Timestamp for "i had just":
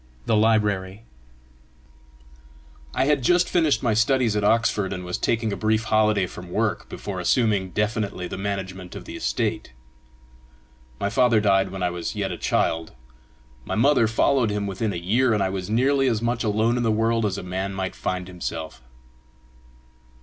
2.95-3.47